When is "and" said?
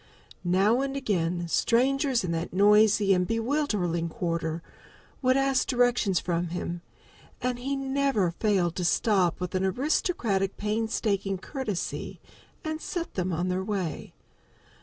0.81-0.95, 3.13-3.27, 7.39-7.59, 12.63-12.81